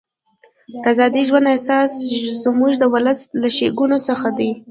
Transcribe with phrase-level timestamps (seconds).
[0.83, 1.91] د ازاد ژوند احساس
[2.43, 4.49] زموږ د ولس له ښېګڼو څخه دی.